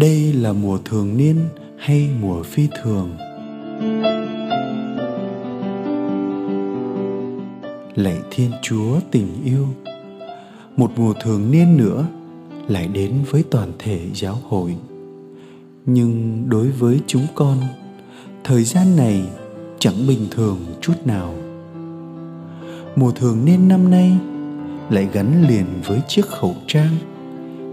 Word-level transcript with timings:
đây 0.00 0.32
là 0.32 0.52
mùa 0.52 0.78
thường 0.84 1.16
niên 1.16 1.36
hay 1.78 2.08
mùa 2.20 2.42
phi 2.42 2.68
thường? 2.82 3.16
Lạy 7.94 8.18
thiên 8.30 8.50
chúa 8.62 9.00
tình 9.10 9.28
yêu, 9.44 9.66
một 10.76 10.90
mùa 10.96 11.14
thường 11.22 11.50
niên 11.50 11.76
nữa 11.76 12.06
lại 12.68 12.88
đến 12.88 13.12
với 13.30 13.44
toàn 13.50 13.72
thể 13.78 14.00
giáo 14.14 14.38
hội. 14.48 14.76
Nhưng 15.86 16.42
đối 16.48 16.68
với 16.70 17.00
chúng 17.06 17.26
con, 17.34 17.58
thời 18.44 18.64
gian 18.64 18.96
này 18.96 19.22
chẳng 19.78 20.06
bình 20.08 20.26
thường 20.30 20.58
chút 20.80 21.06
nào. 21.06 21.34
Mùa 22.96 23.12
thường 23.12 23.44
niên 23.44 23.68
năm 23.68 23.90
nay 23.90 24.12
lại 24.90 25.08
gắn 25.12 25.44
liền 25.48 25.66
với 25.84 26.00
chiếc 26.08 26.26
khẩu 26.26 26.54
trang, 26.66 26.96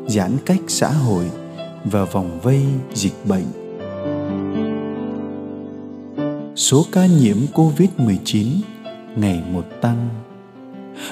giãn 0.07 0.31
cách 0.45 0.61
xã 0.67 0.89
hội 0.89 1.42
và 1.85 2.05
vòng 2.05 2.39
vây 2.43 2.61
dịch 2.93 3.25
bệnh. 3.25 3.45
Số 6.55 6.85
ca 6.91 7.05
nhiễm 7.05 7.37
covid-19 7.53 8.47
ngày 9.15 9.43
một 9.51 9.65
tăng. 9.81 10.09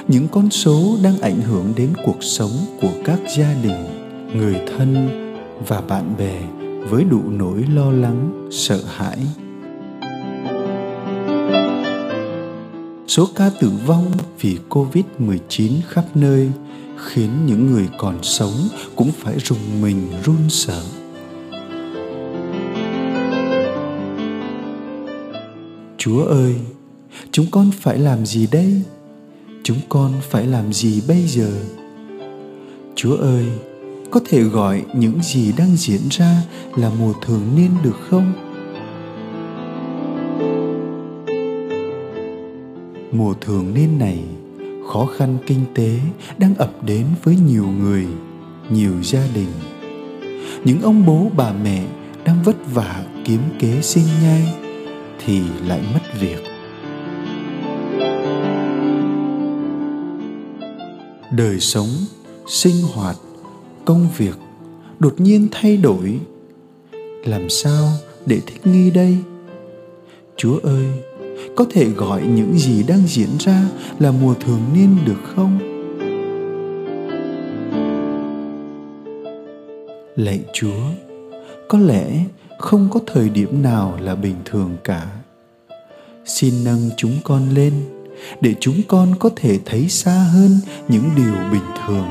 Những 0.08 0.28
con 0.28 0.50
số 0.50 0.96
đang 1.02 1.20
ảnh 1.20 1.40
hưởng 1.40 1.72
đến 1.76 1.92
cuộc 2.04 2.22
sống 2.24 2.50
của 2.80 2.92
các 3.04 3.20
gia 3.36 3.54
đình, 3.62 3.84
người 4.34 4.56
thân 4.66 5.08
và 5.68 5.80
bạn 5.80 6.14
bè 6.18 6.40
với 6.88 7.04
đủ 7.04 7.20
nỗi 7.30 7.64
lo 7.74 7.90
lắng, 7.90 8.48
sợ 8.50 8.80
hãi. 8.96 9.18
Số 13.06 13.28
ca 13.34 13.50
tử 13.60 13.70
vong 13.86 14.12
vì 14.40 14.58
covid-19 14.70 15.72
khắp 15.88 16.04
nơi 16.14 16.50
khiến 16.96 17.46
những 17.46 17.66
người 17.66 17.88
còn 17.98 18.18
sống 18.22 18.68
cũng 18.96 19.10
phải 19.12 19.34
rùng 19.38 19.82
mình 19.82 20.08
run 20.24 20.48
sợ. 20.48 20.82
Chúa 25.98 26.24
ơi, 26.24 26.54
chúng 27.32 27.46
con 27.50 27.70
phải 27.70 27.98
làm 27.98 28.26
gì 28.26 28.46
đây? 28.52 28.82
Chúng 29.62 29.78
con 29.88 30.12
phải 30.22 30.46
làm 30.46 30.72
gì 30.72 31.02
bây 31.08 31.22
giờ? 31.26 31.50
Chúa 32.94 33.16
ơi, 33.16 33.44
có 34.10 34.20
thể 34.28 34.42
gọi 34.42 34.84
những 34.94 35.22
gì 35.22 35.52
đang 35.52 35.76
diễn 35.76 36.00
ra 36.10 36.42
là 36.76 36.90
mùa 36.98 37.12
thường 37.26 37.42
niên 37.56 37.70
được 37.82 37.96
không? 38.10 38.32
Mùa 43.12 43.34
thường 43.40 43.74
niên 43.74 43.98
này 43.98 44.18
khó 44.92 45.06
khăn 45.06 45.38
kinh 45.46 45.60
tế 45.74 45.98
đang 46.38 46.54
ập 46.54 46.84
đến 46.84 47.06
với 47.22 47.36
nhiều 47.46 47.66
người, 47.66 48.06
nhiều 48.70 48.92
gia 49.02 49.26
đình. 49.34 49.48
Những 50.64 50.82
ông 50.82 51.06
bố, 51.06 51.30
bà 51.36 51.52
mẹ 51.52 51.84
đang 52.24 52.42
vất 52.42 52.56
vả 52.72 53.04
kiếm 53.24 53.40
kế 53.58 53.82
sinh 53.82 54.04
nhai 54.22 54.54
thì 55.24 55.40
lại 55.66 55.80
mất 55.94 56.20
việc. 56.20 56.42
Đời 61.36 61.60
sống, 61.60 61.88
sinh 62.46 62.82
hoạt, 62.94 63.16
công 63.84 64.08
việc 64.16 64.34
đột 64.98 65.14
nhiên 65.18 65.48
thay 65.50 65.76
đổi. 65.76 66.20
Làm 67.24 67.48
sao 67.48 67.88
để 68.26 68.40
thích 68.46 68.66
nghi 68.66 68.90
đây? 68.90 69.16
Chúa 70.36 70.58
ơi 70.62 70.86
có 71.56 71.64
thể 71.70 71.88
gọi 71.88 72.22
những 72.22 72.58
gì 72.58 72.82
đang 72.82 73.06
diễn 73.06 73.28
ra 73.38 73.62
là 73.98 74.10
mùa 74.10 74.34
thường 74.34 74.60
niên 74.74 74.96
được 75.06 75.20
không? 75.36 75.58
Lạy 80.16 80.40
chúa, 80.52 80.82
có 81.68 81.78
lẽ 81.78 82.24
không 82.58 82.88
có 82.92 83.00
thời 83.06 83.28
điểm 83.28 83.62
nào 83.62 83.98
là 84.00 84.14
bình 84.14 84.36
thường 84.44 84.76
cả. 84.84 85.06
Xin 86.26 86.54
nâng 86.64 86.90
chúng 86.96 87.14
con 87.24 87.50
lên, 87.54 87.72
để 88.40 88.54
chúng 88.60 88.80
con 88.88 89.14
có 89.18 89.30
thể 89.36 89.58
thấy 89.64 89.88
xa 89.88 90.26
hơn 90.32 90.50
những 90.88 91.10
điều 91.16 91.34
bình 91.52 91.68
thường. 91.86 92.08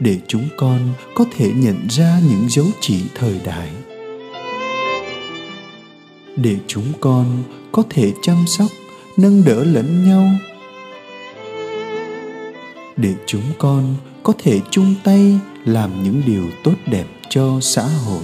Để 0.00 0.18
chúng 0.26 0.48
con 0.56 0.78
có 1.14 1.24
thể 1.36 1.50
nhận 1.56 1.86
ra 1.88 2.20
những 2.28 2.48
dấu 2.48 2.66
chỉ 2.80 3.00
thời 3.14 3.40
đại 3.44 3.68
để 6.36 6.56
chúng 6.66 6.92
con 7.00 7.42
có 7.72 7.82
thể 7.90 8.12
chăm 8.22 8.36
sóc, 8.46 8.68
nâng 9.16 9.44
đỡ 9.44 9.64
lẫn 9.64 10.08
nhau. 10.08 10.28
Để 12.96 13.14
chúng 13.26 13.42
con 13.58 13.94
có 14.22 14.32
thể 14.38 14.60
chung 14.70 14.94
tay 15.04 15.38
làm 15.64 16.04
những 16.04 16.22
điều 16.26 16.44
tốt 16.64 16.74
đẹp 16.86 17.06
cho 17.28 17.58
xã 17.60 17.82
hội. 17.82 18.22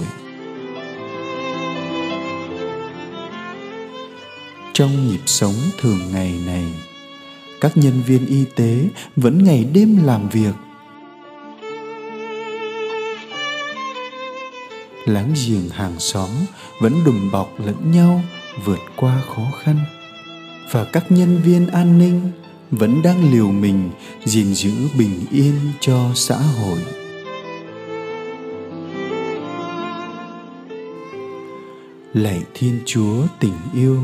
Trong 4.73 5.07
nhịp 5.07 5.21
sống 5.25 5.55
thường 5.81 5.99
ngày 6.11 6.33
này, 6.45 6.65
các 7.61 7.77
nhân 7.77 8.01
viên 8.07 8.25
y 8.25 8.45
tế 8.55 8.87
vẫn 9.15 9.43
ngày 9.43 9.65
đêm 9.73 9.99
làm 10.05 10.29
việc 10.29 10.53
láng 15.07 15.33
giềng 15.47 15.69
hàng 15.69 15.99
xóm 15.99 16.29
vẫn 16.81 16.93
đùm 17.05 17.31
bọc 17.31 17.59
lẫn 17.65 17.91
nhau 17.91 18.21
vượt 18.65 18.79
qua 18.95 19.21
khó 19.35 19.51
khăn. 19.63 19.79
Và 20.71 20.83
các 20.83 21.11
nhân 21.11 21.41
viên 21.43 21.67
an 21.67 21.97
ninh 21.97 22.31
vẫn 22.71 23.01
đang 23.01 23.31
liều 23.31 23.51
mình 23.51 23.89
gìn 24.25 24.53
giữ 24.53 24.71
bình 24.97 25.25
yên 25.31 25.55
cho 25.79 26.11
xã 26.15 26.37
hội. 26.37 26.79
Lạy 32.13 32.41
thiên 32.53 32.79
chúa 32.85 33.23
tình 33.39 33.57
yêu, 33.73 34.03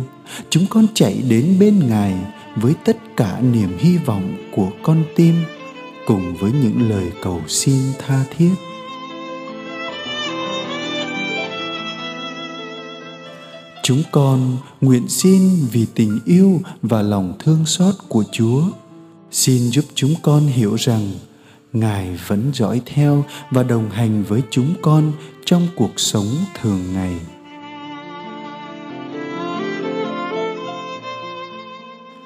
chúng 0.50 0.66
con 0.70 0.88
chạy 0.94 1.24
đến 1.30 1.56
bên 1.60 1.90
ngài 1.90 2.16
với 2.56 2.74
tất 2.86 2.98
cả 3.18 3.40
niềm 3.42 3.78
hy 3.78 3.98
vọng 3.98 4.34
của 4.56 4.70
con 4.84 5.04
tim, 5.16 5.36
cùng 6.08 6.36
với 6.36 6.52
những 6.52 6.90
lời 6.90 7.12
cầu 7.22 7.42
xin 7.48 7.82
tha 8.00 8.24
thiết. 8.38 8.52
Chúng 13.94 14.04
con 14.12 14.58
nguyện 14.82 15.08
xin 15.10 15.50
vì 15.72 15.86
tình 15.96 16.20
yêu 16.26 16.62
và 16.82 17.02
lòng 17.02 17.34
thương 17.40 17.66
xót 17.66 17.96
của 18.08 18.24
chúa. 18.32 18.64
Xin 19.32 19.70
giúp 19.70 19.86
chúng 19.96 20.14
con 20.22 20.48
hiểu 20.48 20.76
rằng 20.76 21.12
ngài 21.74 22.20
vẫn 22.28 22.52
dõi 22.54 22.82
theo 22.86 23.26
và 23.52 23.64
đồng 23.64 23.90
hành 23.90 24.24
với 24.24 24.42
chúng 24.52 24.74
con 24.82 25.12
trong 25.46 25.68
cuộc 25.76 25.92
sống 25.98 26.28
thường 26.62 26.94
ngày. 26.94 27.16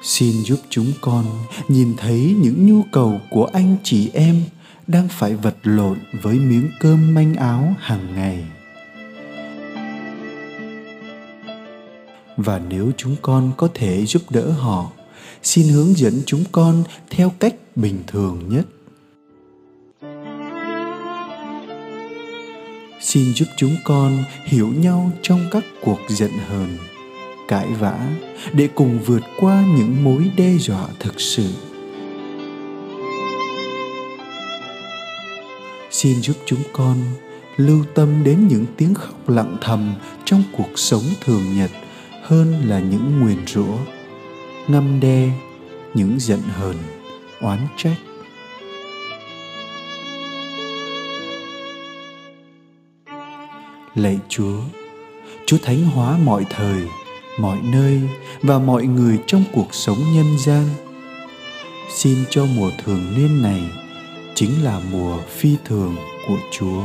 Xin 0.02 0.32
giúp 0.42 0.58
chúng 0.70 0.92
con 1.00 1.24
nhìn 1.68 1.94
thấy 1.96 2.36
những 2.38 2.66
nhu 2.66 2.82
cầu 2.92 3.20
của 3.30 3.44
anh 3.52 3.76
chị 3.82 4.10
em 4.12 4.42
đang 4.86 5.08
phải 5.08 5.34
vật 5.34 5.56
lộn 5.62 5.98
với 6.22 6.38
miếng 6.38 6.70
cơm 6.80 7.14
manh 7.14 7.34
áo 7.34 7.74
hàng 7.78 8.14
ngày. 8.14 8.44
Và 12.38 12.60
nếu 12.68 12.92
chúng 12.96 13.16
con 13.22 13.52
có 13.56 13.68
thể 13.74 14.06
giúp 14.06 14.22
đỡ 14.30 14.50
họ, 14.50 14.90
xin 15.42 15.68
hướng 15.68 15.96
dẫn 15.96 16.22
chúng 16.26 16.44
con 16.52 16.84
theo 17.10 17.32
cách 17.38 17.54
bình 17.76 18.02
thường 18.06 18.42
nhất. 18.48 18.66
Xin 23.00 23.34
giúp 23.34 23.46
chúng 23.56 23.76
con 23.84 24.24
hiểu 24.44 24.68
nhau 24.68 25.10
trong 25.22 25.40
các 25.50 25.64
cuộc 25.82 25.98
giận 26.08 26.30
hờn, 26.48 26.76
cãi 27.48 27.66
vã 27.80 28.08
để 28.52 28.68
cùng 28.74 28.98
vượt 29.06 29.22
qua 29.40 29.64
những 29.76 30.04
mối 30.04 30.30
đe 30.36 30.56
dọa 30.58 30.88
thực 31.00 31.20
sự. 31.20 31.48
Xin 35.90 36.22
giúp 36.22 36.36
chúng 36.46 36.62
con 36.72 36.96
lưu 37.56 37.84
tâm 37.94 38.24
đến 38.24 38.48
những 38.48 38.66
tiếng 38.76 38.94
khóc 38.94 39.28
lặng 39.28 39.56
thầm 39.60 39.94
trong 40.24 40.42
cuộc 40.56 40.70
sống 40.76 41.04
thường 41.20 41.42
nhật 41.56 41.70
hơn 42.28 42.68
là 42.68 42.80
những 42.80 43.20
nguyền 43.20 43.46
rủa 43.46 43.76
ngâm 44.68 45.00
đe 45.00 45.30
những 45.94 46.16
giận 46.20 46.40
hờn, 46.42 46.76
oán 47.40 47.58
trách. 47.76 47.96
Lạy 53.94 54.18
chúa 54.28 54.60
chúa 55.46 55.58
thánh 55.62 55.84
hóa 55.84 56.18
mọi 56.24 56.44
thời, 56.50 56.82
mọi 57.40 57.58
nơi 57.62 58.00
và 58.42 58.58
mọi 58.58 58.86
người 58.86 59.18
trong 59.26 59.44
cuộc 59.52 59.74
sống 59.74 59.98
nhân 60.14 60.38
gian. 60.38 60.64
Xin 61.90 62.18
cho 62.30 62.46
mùa 62.56 62.70
thường 62.84 63.00
niên 63.16 63.42
này 63.42 63.62
chính 64.34 64.64
là 64.64 64.80
mùa 64.92 65.18
phi 65.28 65.56
thường 65.64 65.96
của 66.28 66.38
chúa. 66.52 66.82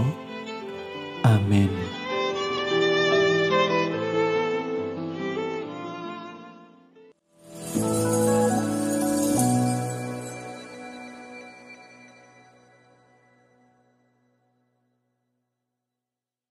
Amen. 1.22 1.70